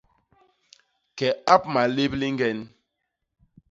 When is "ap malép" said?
1.55-2.11